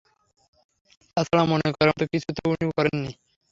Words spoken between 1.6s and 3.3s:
করার মতো কিছু তো উনি করেন নি।